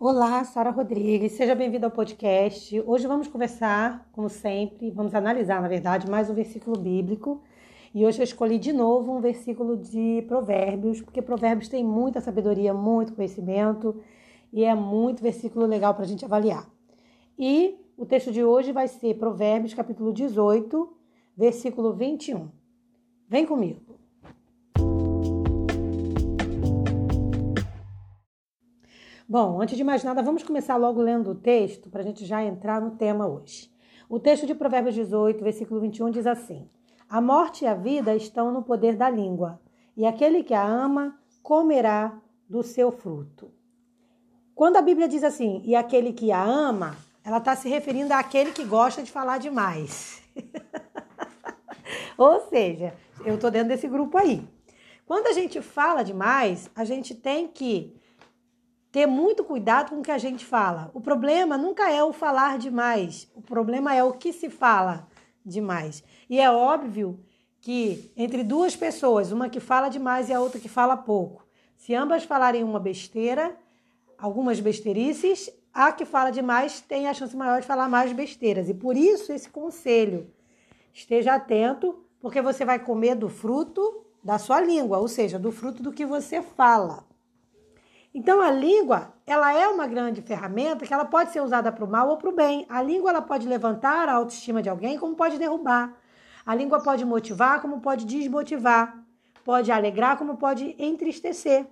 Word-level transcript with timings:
Olá, 0.00 0.44
Sara 0.44 0.70
Rodrigues, 0.70 1.32
seja 1.32 1.56
bem-vinda 1.56 1.88
ao 1.88 1.90
podcast. 1.90 2.80
Hoje 2.86 3.04
vamos 3.08 3.26
conversar, 3.26 4.08
como 4.12 4.28
sempre, 4.28 4.92
vamos 4.92 5.12
analisar, 5.12 5.60
na 5.60 5.66
verdade, 5.66 6.08
mais 6.08 6.30
um 6.30 6.34
versículo 6.34 6.78
bíblico. 6.78 7.42
E 7.92 8.06
hoje 8.06 8.20
eu 8.20 8.22
escolhi 8.22 8.60
de 8.60 8.72
novo 8.72 9.12
um 9.12 9.20
versículo 9.20 9.76
de 9.76 10.24
Provérbios, 10.28 11.00
porque 11.00 11.20
Provérbios 11.20 11.68
tem 11.68 11.82
muita 11.82 12.20
sabedoria, 12.20 12.72
muito 12.72 13.12
conhecimento 13.12 14.00
e 14.52 14.62
é 14.62 14.72
muito 14.72 15.20
versículo 15.20 15.66
legal 15.66 15.92
para 15.94 16.04
a 16.04 16.06
gente 16.06 16.24
avaliar. 16.24 16.70
E 17.36 17.74
o 17.96 18.06
texto 18.06 18.30
de 18.30 18.44
hoje 18.44 18.70
vai 18.70 18.86
ser 18.86 19.18
Provérbios, 19.18 19.74
capítulo 19.74 20.12
18, 20.12 20.96
versículo 21.36 21.92
21. 21.92 22.48
Vem 23.28 23.44
comigo. 23.44 23.97
Bom, 29.30 29.60
antes 29.60 29.76
de 29.76 29.84
mais 29.84 30.02
nada, 30.02 30.22
vamos 30.22 30.42
começar 30.42 30.76
logo 30.76 31.02
lendo 31.02 31.32
o 31.32 31.34
texto 31.34 31.90
para 31.90 32.00
a 32.00 32.02
gente 32.02 32.24
já 32.24 32.42
entrar 32.42 32.80
no 32.80 32.92
tema 32.92 33.28
hoje. 33.28 33.70
O 34.08 34.18
texto 34.18 34.46
de 34.46 34.54
Provérbios 34.54 34.94
18, 34.94 35.44
versículo 35.44 35.82
21 35.82 36.10
diz 36.10 36.26
assim: 36.26 36.66
A 37.06 37.20
morte 37.20 37.62
e 37.62 37.66
a 37.66 37.74
vida 37.74 38.16
estão 38.16 38.50
no 38.50 38.62
poder 38.62 38.96
da 38.96 39.10
língua, 39.10 39.60
e 39.94 40.06
aquele 40.06 40.42
que 40.42 40.54
a 40.54 40.66
ama 40.66 41.20
comerá 41.42 42.18
do 42.48 42.62
seu 42.62 42.90
fruto. 42.90 43.52
Quando 44.54 44.78
a 44.78 44.82
Bíblia 44.82 45.06
diz 45.06 45.22
assim, 45.22 45.60
e 45.62 45.76
aquele 45.76 46.14
que 46.14 46.32
a 46.32 46.42
ama, 46.42 46.96
ela 47.22 47.36
está 47.36 47.54
se 47.54 47.68
referindo 47.68 48.14
àquele 48.14 48.52
que 48.52 48.64
gosta 48.64 49.02
de 49.02 49.12
falar 49.12 49.36
demais. 49.36 50.22
Ou 52.16 52.48
seja, 52.48 52.94
eu 53.26 53.34
estou 53.34 53.50
dentro 53.50 53.68
desse 53.68 53.88
grupo 53.88 54.16
aí. 54.16 54.48
Quando 55.04 55.26
a 55.26 55.32
gente 55.34 55.60
fala 55.60 56.02
demais, 56.02 56.70
a 56.74 56.82
gente 56.82 57.14
tem 57.14 57.46
que 57.46 57.94
ter 58.98 59.06
muito 59.06 59.44
cuidado 59.44 59.90
com 59.90 60.00
o 60.00 60.02
que 60.02 60.10
a 60.10 60.18
gente 60.18 60.44
fala. 60.44 60.90
O 60.92 61.00
problema 61.00 61.56
nunca 61.56 61.88
é 61.88 62.02
o 62.02 62.12
falar 62.12 62.58
demais, 62.58 63.30
o 63.32 63.40
problema 63.40 63.94
é 63.94 64.02
o 64.02 64.12
que 64.12 64.32
se 64.32 64.50
fala 64.50 65.06
demais. 65.46 66.02
E 66.28 66.40
é 66.40 66.50
óbvio 66.50 67.20
que 67.60 68.12
entre 68.16 68.42
duas 68.42 68.74
pessoas, 68.74 69.30
uma 69.30 69.48
que 69.48 69.60
fala 69.60 69.88
demais 69.88 70.28
e 70.28 70.32
a 70.32 70.40
outra 70.40 70.58
que 70.58 70.68
fala 70.68 70.96
pouco, 70.96 71.46
se 71.76 71.94
ambas 71.94 72.24
falarem 72.24 72.64
uma 72.64 72.80
besteira, 72.80 73.56
algumas 74.18 74.58
besteirices, 74.58 75.48
a 75.72 75.92
que 75.92 76.04
fala 76.04 76.32
demais 76.32 76.80
tem 76.80 77.06
a 77.06 77.14
chance 77.14 77.36
maior 77.36 77.60
de 77.60 77.68
falar 77.68 77.88
mais 77.88 78.12
besteiras. 78.12 78.68
E 78.68 78.74
por 78.74 78.96
isso 78.96 79.32
esse 79.32 79.48
conselho. 79.48 80.28
Esteja 80.92 81.36
atento, 81.36 82.04
porque 82.20 82.42
você 82.42 82.64
vai 82.64 82.80
comer 82.80 83.14
do 83.14 83.28
fruto 83.28 84.04
da 84.24 84.38
sua 84.38 84.60
língua, 84.60 84.98
ou 84.98 85.06
seja, 85.06 85.38
do 85.38 85.52
fruto 85.52 85.84
do 85.84 85.92
que 85.92 86.04
você 86.04 86.42
fala. 86.42 87.07
Então 88.14 88.40
a 88.40 88.50
língua, 88.50 89.12
ela 89.26 89.52
é 89.52 89.68
uma 89.68 89.86
grande 89.86 90.22
ferramenta 90.22 90.86
que 90.86 90.92
ela 90.92 91.04
pode 91.04 91.30
ser 91.30 91.40
usada 91.40 91.70
para 91.70 91.84
o 91.84 91.88
mal 91.88 92.08
ou 92.08 92.16
para 92.16 92.30
o 92.30 92.34
bem. 92.34 92.66
A 92.68 92.82
língua 92.82 93.10
ela 93.10 93.22
pode 93.22 93.46
levantar 93.46 94.08
a 94.08 94.14
autoestima 94.14 94.62
de 94.62 94.68
alguém, 94.68 94.98
como 94.98 95.14
pode 95.14 95.38
derrubar. 95.38 95.94
A 96.44 96.54
língua 96.54 96.80
pode 96.82 97.04
motivar, 97.04 97.60
como 97.60 97.80
pode 97.80 98.06
desmotivar. 98.06 98.98
Pode 99.44 99.70
alegrar, 99.70 100.16
como 100.16 100.36
pode 100.36 100.74
entristecer. 100.78 101.66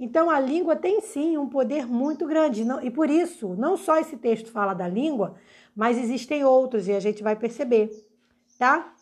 Então 0.00 0.28
a 0.30 0.40
língua 0.40 0.74
tem 0.74 1.00
sim 1.00 1.36
um 1.36 1.48
poder 1.48 1.86
muito 1.86 2.26
grande. 2.26 2.64
E 2.82 2.90
por 2.90 3.08
isso, 3.08 3.54
não 3.54 3.76
só 3.76 3.98
esse 3.98 4.16
texto 4.16 4.50
fala 4.50 4.74
da 4.74 4.88
língua, 4.88 5.34
mas 5.76 5.98
existem 5.98 6.44
outros 6.44 6.88
e 6.88 6.92
a 6.92 7.00
gente 7.00 7.22
vai 7.22 7.36
perceber, 7.36 7.90
tá? 8.58 8.92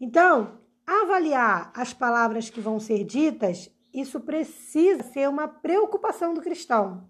Então, 0.00 0.58
avaliar 0.86 1.70
as 1.74 1.92
palavras 1.92 2.50
que 2.50 2.60
vão 2.60 2.80
ser 2.80 3.04
ditas 3.04 3.70
isso 3.92 4.20
precisa 4.20 5.02
ser 5.02 5.28
uma 5.28 5.46
preocupação 5.46 6.34
do 6.34 6.40
cristão. 6.40 7.04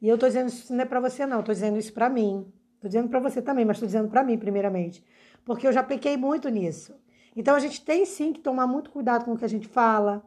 E 0.00 0.08
eu 0.08 0.14
estou 0.14 0.28
dizendo 0.28 0.48
isso 0.48 0.72
não 0.72 0.82
é 0.82 0.84
para 0.84 1.00
você, 1.00 1.26
não, 1.26 1.40
estou 1.40 1.54
dizendo 1.54 1.78
isso 1.78 1.92
para 1.92 2.08
mim. 2.08 2.46
Estou 2.74 2.88
dizendo 2.88 3.08
para 3.08 3.20
você 3.20 3.40
também, 3.40 3.64
mas 3.64 3.76
estou 3.76 3.86
dizendo 3.86 4.08
para 4.08 4.24
mim, 4.24 4.36
primeiramente. 4.36 5.04
Porque 5.44 5.66
eu 5.66 5.72
já 5.72 5.82
pequei 5.82 6.16
muito 6.16 6.48
nisso. 6.48 6.94
Então 7.36 7.54
a 7.54 7.60
gente 7.60 7.84
tem 7.84 8.04
sim 8.04 8.32
que 8.32 8.40
tomar 8.40 8.66
muito 8.66 8.90
cuidado 8.90 9.24
com 9.24 9.32
o 9.32 9.38
que 9.38 9.44
a 9.44 9.48
gente 9.48 9.68
fala, 9.68 10.22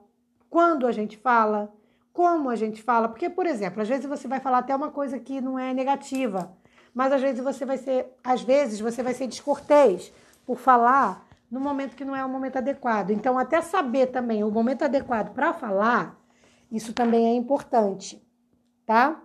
quando 0.50 0.88
a 0.88 0.92
gente 0.92 1.18
fala, 1.18 1.74
como 2.14 2.50
a 2.50 2.56
gente 2.56 2.82
fala. 2.82 3.10
Porque, 3.10 3.30
por 3.30 3.46
exemplo, 3.46 3.82
às 3.82 3.90
vezes 3.90 4.06
você 4.06 4.28
vai 4.28 4.40
falar 4.40 4.60
até 4.60 4.74
uma 4.74 4.90
coisa 4.90 5.20
que 5.20 5.42
não 5.42 5.60
é 5.60 5.74
negativa, 5.74 6.56
mas 6.94 7.12
às 7.12 7.22
vezes 7.22 7.44
você 7.44 7.66
vai 7.66 7.78
ser, 7.78 8.08
às 8.24 8.42
vezes 8.42 8.80
você 8.80 9.04
vai 9.04 9.14
ser 9.14 9.28
descortês 9.28 10.14
por 10.46 10.58
falar 10.58 11.28
no 11.56 11.62
momento 11.62 11.96
que 11.96 12.04
não 12.04 12.14
é 12.14 12.26
o 12.26 12.28
momento 12.28 12.58
adequado. 12.58 13.12
Então, 13.12 13.40
até 13.40 13.62
saber 13.62 14.08
também 14.08 14.44
o 14.44 14.52
momento 14.52 14.84
adequado 14.84 15.34
para 15.34 15.54
falar, 15.54 16.22
isso 16.70 16.92
também 16.92 17.28
é 17.28 17.34
importante, 17.34 18.22
tá? 18.86 19.24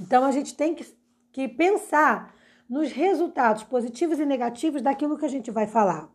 Então, 0.00 0.24
a 0.24 0.32
gente 0.32 0.56
tem 0.56 0.74
que, 0.74 0.86
que 1.30 1.46
pensar 1.46 2.34
nos 2.66 2.90
resultados 2.90 3.62
positivos 3.62 4.18
e 4.18 4.24
negativos 4.24 4.80
daquilo 4.80 5.18
que 5.18 5.26
a 5.26 5.28
gente 5.28 5.50
vai 5.50 5.66
falar. 5.66 6.08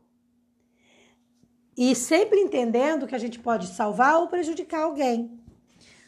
E 1.77 1.93
sempre 1.93 2.39
entendendo 2.39 3.05
que 3.05 3.13
a 3.13 3.19
gente 3.19 3.37
pode 3.37 3.67
salvar 3.67 4.19
ou 4.19 4.29
prejudicar 4.29 4.81
alguém. 4.81 5.39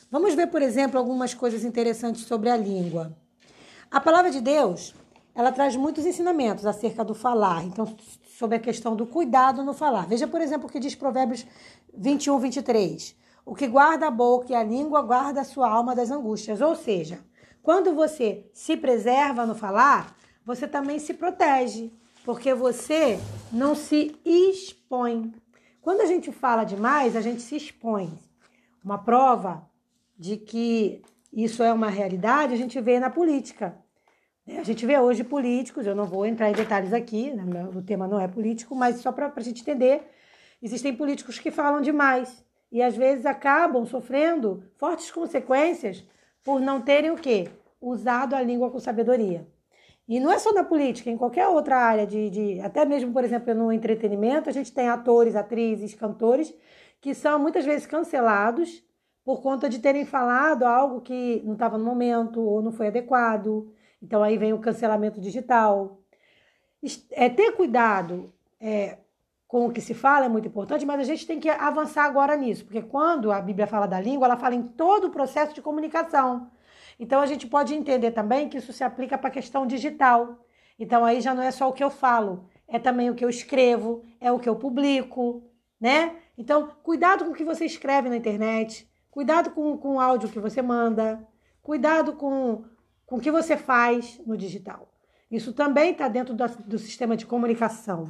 Vamos 0.09 0.33
ver, 0.33 0.47
por 0.47 0.63
exemplo, 0.63 0.97
algumas 0.97 1.35
coisas 1.35 1.63
interessantes 1.63 2.23
sobre 2.23 2.49
a 2.49 2.57
língua. 2.57 3.15
A 3.91 4.01
palavra 4.01 4.31
de 4.31 4.41
Deus, 4.41 4.95
ela 5.33 5.51
traz 5.51 5.75
muitos 5.75 6.05
ensinamentos 6.05 6.65
acerca 6.65 7.03
do 7.03 7.13
falar. 7.13 7.63
Então, 7.63 7.95
sobre 8.37 8.57
a 8.57 8.59
questão 8.59 8.95
do 8.95 9.05
cuidado 9.05 9.63
no 9.63 9.73
falar. 9.73 10.07
Veja, 10.07 10.27
por 10.27 10.41
exemplo, 10.41 10.67
o 10.67 10.71
que 10.71 10.79
diz 10.79 10.95
Provérbios 10.95 11.45
21, 11.95 12.39
23. 12.39 13.15
O 13.45 13.55
que 13.55 13.67
guarda 13.67 14.07
a 14.07 14.11
boca 14.11 14.51
e 14.51 14.55
a 14.55 14.63
língua 14.63 15.01
guarda 15.01 15.41
a 15.41 15.45
sua 15.45 15.69
alma 15.69 15.95
das 15.95 16.11
angústias. 16.11 16.61
Ou 16.61 16.75
seja, 16.75 17.19
quando 17.63 17.93
você 17.93 18.49
se 18.53 18.75
preserva 18.75 19.45
no 19.45 19.55
falar, 19.55 20.15
você 20.45 20.67
também 20.67 20.99
se 20.99 21.13
protege, 21.13 21.91
porque 22.25 22.53
você 22.53 23.19
não 23.51 23.75
se 23.75 24.15
expõe. 24.25 25.33
Quando 25.81 26.01
a 26.01 26.05
gente 26.05 26.31
fala 26.31 26.63
demais, 26.63 27.15
a 27.15 27.21
gente 27.21 27.41
se 27.41 27.55
expõe. 27.55 28.11
Uma 28.83 28.97
prova 28.97 29.67
de 30.17 30.37
que 30.37 31.01
isso 31.31 31.63
é 31.63 31.71
uma 31.71 31.89
realidade, 31.89 32.53
a 32.53 32.57
gente 32.57 32.79
vê 32.81 32.99
na 32.99 33.09
política. 33.09 33.77
É, 34.51 34.59
a 34.59 34.63
gente 34.63 34.85
vê 34.85 34.99
hoje 34.99 35.23
políticos, 35.23 35.85
eu 35.85 35.95
não 35.95 36.05
vou 36.05 36.25
entrar 36.25 36.49
em 36.49 36.53
detalhes 36.53 36.91
aqui, 36.91 37.31
né, 37.31 37.69
o 37.73 37.81
tema 37.81 38.05
não 38.05 38.19
é 38.19 38.27
político, 38.27 38.75
mas 38.75 38.97
só 38.97 39.11
para 39.11 39.31
a 39.33 39.41
gente 39.41 39.61
entender, 39.61 40.03
existem 40.61 40.93
políticos 40.93 41.39
que 41.39 41.49
falam 41.49 41.81
demais 41.81 42.43
e 42.69 42.81
às 42.81 42.95
vezes 42.95 43.25
acabam 43.25 43.85
sofrendo 43.85 44.63
fortes 44.75 45.09
consequências 45.09 46.05
por 46.43 46.59
não 46.59 46.81
terem 46.81 47.11
o 47.11 47.15
quê? 47.15 47.49
Usado 47.79 48.35
a 48.35 48.41
língua 48.41 48.69
com 48.69 48.79
sabedoria. 48.79 49.47
E 50.07 50.19
não 50.19 50.31
é 50.31 50.37
só 50.37 50.51
na 50.51 50.63
política, 50.65 51.09
em 51.09 51.17
qualquer 51.17 51.47
outra 51.47 51.77
área 51.77 52.05
de, 52.05 52.29
de 52.29 52.59
até 52.59 52.83
mesmo, 52.83 53.13
por 53.13 53.23
exemplo, 53.23 53.53
no 53.53 53.71
entretenimento, 53.71 54.49
a 54.49 54.53
gente 54.53 54.73
tem 54.73 54.89
atores, 54.89 55.35
atrizes, 55.35 55.93
cantores 55.93 56.53
que 56.99 57.13
são 57.13 57.39
muitas 57.39 57.63
vezes 57.63 57.87
cancelados 57.87 58.83
por 59.23 59.41
conta 59.41 59.69
de 59.69 59.79
terem 59.79 60.05
falado 60.05 60.63
algo 60.63 60.99
que 60.99 61.41
não 61.45 61.53
estava 61.53 61.77
no 61.77 61.85
momento 61.85 62.41
ou 62.41 62.61
não 62.61 62.71
foi 62.71 62.87
adequado 62.87 63.71
então 64.01 64.23
aí 64.23 64.37
vem 64.37 64.53
o 64.53 64.59
cancelamento 64.59 65.19
digital. 65.19 65.99
É, 67.11 67.29
ter 67.29 67.51
cuidado 67.51 68.33
é, 68.59 68.97
com 69.47 69.67
o 69.67 69.71
que 69.71 69.81
se 69.81 69.93
fala 69.93 70.25
é 70.25 70.29
muito 70.29 70.47
importante, 70.47 70.85
mas 70.85 70.99
a 70.99 71.03
gente 71.03 71.27
tem 71.27 71.39
que 71.39 71.49
avançar 71.49 72.05
agora 72.05 72.35
nisso, 72.35 72.63
porque 72.65 72.81
quando 72.81 73.31
a 73.31 73.41
Bíblia 73.41 73.67
fala 73.67 73.85
da 73.85 73.99
língua, 73.99 74.25
ela 74.25 74.37
fala 74.37 74.55
em 74.55 74.63
todo 74.63 75.07
o 75.07 75.11
processo 75.11 75.53
de 75.53 75.61
comunicação. 75.61 76.49
Então 76.99 77.21
a 77.21 77.25
gente 77.25 77.47
pode 77.47 77.73
entender 77.73 78.11
também 78.11 78.47
que 78.49 78.57
isso 78.57 78.73
se 78.73 78.83
aplica 78.83 79.17
para 79.17 79.27
a 79.27 79.31
questão 79.31 79.67
digital. 79.67 80.45
Então 80.79 81.05
aí 81.05 81.21
já 81.21 81.33
não 81.33 81.43
é 81.43 81.51
só 81.51 81.69
o 81.69 81.73
que 81.73 81.83
eu 81.83 81.89
falo, 81.89 82.45
é 82.67 82.79
também 82.79 83.09
o 83.09 83.15
que 83.15 83.25
eu 83.25 83.29
escrevo, 83.29 84.03
é 84.19 84.31
o 84.31 84.39
que 84.39 84.47
eu 84.47 84.55
publico, 84.55 85.43
né? 85.79 86.15
Então, 86.37 86.69
cuidado 86.81 87.25
com 87.25 87.31
o 87.31 87.35
que 87.35 87.43
você 87.43 87.65
escreve 87.65 88.07
na 88.07 88.15
internet, 88.15 88.89
cuidado 89.11 89.51
com, 89.51 89.77
com 89.77 89.95
o 89.95 89.99
áudio 89.99 90.29
que 90.29 90.39
você 90.39 90.61
manda, 90.61 91.27
cuidado 91.61 92.13
com 92.13 92.63
com 93.11 93.17
o 93.17 93.19
que 93.19 93.29
você 93.29 93.57
faz 93.57 94.21
no 94.25 94.37
digital. 94.37 94.87
Isso 95.29 95.51
também 95.51 95.91
está 95.91 96.07
dentro 96.07 96.33
do, 96.33 96.47
do 96.65 96.79
sistema 96.79 97.17
de 97.17 97.25
comunicação. 97.25 98.09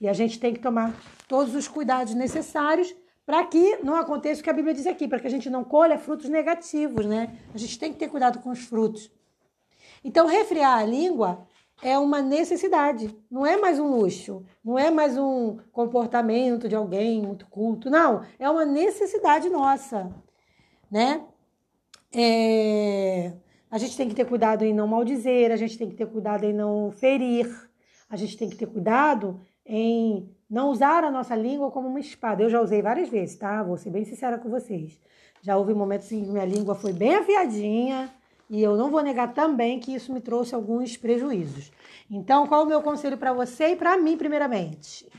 E 0.00 0.08
a 0.08 0.12
gente 0.12 0.40
tem 0.40 0.52
que 0.52 0.58
tomar 0.58 0.92
todos 1.28 1.54
os 1.54 1.68
cuidados 1.68 2.14
necessários 2.14 2.92
para 3.24 3.44
que 3.44 3.76
não 3.84 3.94
aconteça 3.94 4.40
o 4.40 4.44
que 4.44 4.50
a 4.50 4.52
Bíblia 4.52 4.74
diz 4.74 4.88
aqui, 4.88 5.06
para 5.06 5.20
que 5.20 5.28
a 5.28 5.30
gente 5.30 5.48
não 5.48 5.62
colha 5.62 6.00
frutos 6.00 6.28
negativos, 6.28 7.06
né? 7.06 7.38
A 7.54 7.58
gente 7.58 7.78
tem 7.78 7.92
que 7.92 7.98
ter 8.00 8.08
cuidado 8.08 8.40
com 8.40 8.50
os 8.50 8.58
frutos. 8.64 9.08
Então, 10.02 10.26
refriar 10.26 10.80
a 10.80 10.84
língua 10.84 11.46
é 11.80 11.96
uma 11.96 12.20
necessidade, 12.20 13.16
não 13.30 13.46
é 13.46 13.56
mais 13.56 13.78
um 13.78 13.86
luxo, 13.86 14.44
não 14.64 14.76
é 14.76 14.90
mais 14.90 15.16
um 15.16 15.58
comportamento 15.70 16.68
de 16.68 16.74
alguém 16.74 17.22
muito 17.22 17.46
culto, 17.46 17.88
não, 17.88 18.24
é 18.36 18.50
uma 18.50 18.64
necessidade 18.64 19.48
nossa, 19.48 20.12
né? 20.90 21.24
É... 22.12 23.32
A 23.74 23.78
gente 23.78 23.96
tem 23.96 24.08
que 24.08 24.14
ter 24.14 24.24
cuidado 24.24 24.64
em 24.64 24.72
não 24.72 24.86
maldizer, 24.86 25.50
a 25.50 25.56
gente 25.56 25.76
tem 25.76 25.90
que 25.90 25.96
ter 25.96 26.06
cuidado 26.06 26.44
em 26.44 26.52
não 26.52 26.92
ferir, 26.92 27.52
a 28.08 28.14
gente 28.14 28.36
tem 28.36 28.48
que 28.48 28.54
ter 28.54 28.66
cuidado 28.66 29.40
em 29.66 30.32
não 30.48 30.70
usar 30.70 31.02
a 31.02 31.10
nossa 31.10 31.34
língua 31.34 31.72
como 31.72 31.88
uma 31.88 31.98
espada. 31.98 32.44
Eu 32.44 32.48
já 32.48 32.60
usei 32.60 32.80
várias 32.80 33.08
vezes, 33.08 33.34
tá? 33.34 33.64
Vou 33.64 33.76
ser 33.76 33.90
bem 33.90 34.04
sincera 34.04 34.38
com 34.38 34.48
vocês. 34.48 35.00
Já 35.42 35.56
houve 35.56 35.74
momentos 35.74 36.12
em 36.12 36.22
que 36.22 36.30
minha 36.30 36.44
língua 36.44 36.76
foi 36.76 36.92
bem 36.92 37.16
afiadinha 37.16 38.08
e 38.48 38.62
eu 38.62 38.76
não 38.76 38.92
vou 38.92 39.02
negar 39.02 39.34
também 39.34 39.80
que 39.80 39.92
isso 39.92 40.12
me 40.12 40.20
trouxe 40.20 40.54
alguns 40.54 40.96
prejuízos. 40.96 41.72
Então, 42.08 42.46
qual 42.46 42.62
o 42.62 42.66
meu 42.66 42.80
conselho 42.80 43.18
para 43.18 43.32
você 43.32 43.70
e 43.70 43.76
para 43.76 43.96
mim, 43.96 44.16
primeiramente? 44.16 45.10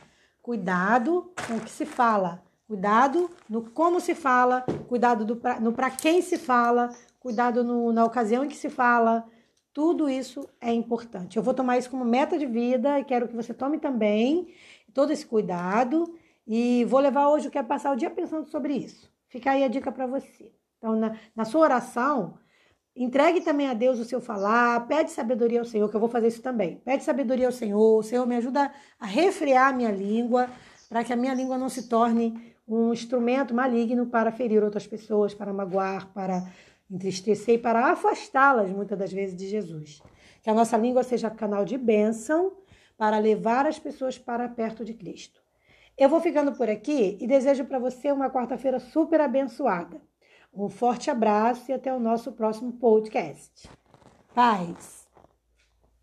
Cuidado 0.42 1.30
com 1.46 1.56
o 1.56 1.60
que 1.60 1.72
se 1.72 1.86
fala, 1.86 2.42
cuidado 2.70 3.30
no 3.50 3.70
como 3.70 4.00
se 4.00 4.16
fala, 4.16 4.62
cuidado 4.88 5.26
do 5.26 5.36
pra, 5.36 5.60
no 5.60 5.74
para 5.74 5.92
quem 5.92 6.22
se 6.22 6.38
fala, 6.38 6.96
cuidado 7.26 7.64
no, 7.64 7.92
na 7.92 8.06
ocasião 8.06 8.46
em 8.46 8.48
que 8.48 8.56
se 8.56 8.70
fala. 8.70 9.26
Tudo 9.74 10.08
isso 10.08 10.48
é 10.62 10.72
importante. 10.72 11.38
Eu 11.38 11.42
vou 11.42 11.56
tomar 11.56 11.76
isso 11.76 11.90
como 11.90 12.06
meta 12.06 12.38
de 12.38 12.46
vida 12.46 13.00
e 13.00 13.04
quero 13.04 13.28
que 13.28 13.36
você 13.36 13.52
tome 13.52 13.80
também 13.80 14.54
todo 14.94 15.12
esse 15.12 15.26
cuidado. 15.26 16.16
E 16.46 16.86
vou 16.86 17.00
levar 17.00 17.30
hoje, 17.30 17.48
eu 17.48 17.52
quero 17.52 17.66
passar 17.66 17.92
o 17.92 17.96
dia 17.96 18.12
pensando 18.12 18.48
sobre 18.48 18.76
isso. 18.76 19.12
Fica 19.28 19.50
aí 19.50 19.64
a 19.64 19.68
dica 19.68 19.92
para 19.92 20.06
você. 20.06 20.52
Então, 20.78 20.96
na, 20.96 21.18
na 21.36 21.46
sua 21.46 21.62
oração, 21.62 22.38
Entregue 22.98 23.42
também 23.42 23.68
a 23.68 23.74
Deus 23.74 24.00
o 24.00 24.06
seu 24.06 24.22
falar, 24.22 24.88
pede 24.88 25.12
sabedoria 25.12 25.60
ao 25.60 25.66
Senhor, 25.66 25.90
que 25.90 25.96
eu 25.98 26.00
vou 26.00 26.08
fazer 26.08 26.30
isso 26.30 26.42
também. 26.42 26.78
Pede 26.78 27.04
sabedoria 27.04 27.46
ao 27.46 27.52
Senhor, 27.52 28.00
o 28.00 28.02
Senhor 28.02 28.26
me 28.26 28.38
ajuda 28.38 28.72
a 28.98 29.06
refrear 29.06 29.68
a 29.68 29.74
minha 29.74 29.92
língua, 29.92 30.50
para 30.88 31.04
que 31.04 31.12
a 31.12 31.16
minha 31.18 31.34
língua 31.34 31.58
não 31.58 31.68
se 31.68 31.90
torne 31.90 32.56
um 32.66 32.94
instrumento 32.94 33.54
maligno 33.54 34.06
para 34.06 34.32
ferir 34.32 34.64
outras 34.64 34.88
pessoas, 34.88 35.34
para 35.34 35.52
magoar, 35.52 36.08
para 36.14 36.42
entristecer 36.90 37.56
e 37.56 37.58
para 37.58 37.92
afastá-las 37.92 38.70
muitas 38.72 38.98
das 38.98 39.12
vezes 39.12 39.36
de 39.36 39.48
Jesus. 39.48 40.02
Que 40.42 40.50
a 40.50 40.54
nossa 40.54 40.78
língua 40.78 41.04
seja 41.04 41.30
canal 41.30 41.66
de 41.66 41.78
bênção 41.78 42.54
para 42.98 43.18
levar 43.18 43.66
as 43.66 43.80
pessoas 43.80 44.18
para 44.18 44.48
perto 44.48 44.86
de 44.86 44.94
Cristo. 44.94 45.42
Eu 45.98 46.10
vou 46.10 46.20
ficando 46.20 46.52
por 46.54 46.70
aqui 46.70 47.18
e 47.20 47.28
desejo 47.28 47.66
para 47.66 47.80
você 47.80 48.12
uma 48.12 48.30
quarta-feira 48.30 48.80
super 48.80 49.22
abençoada. 49.22 50.02
Um 50.54 50.70
forte 50.70 51.10
abraço 51.10 51.72
e 51.72 51.74
até 51.74 51.94
o 51.94 52.00
nosso 52.00 52.32
próximo 52.32 52.74
podcast. 52.74 53.70
Paz! 54.34 55.05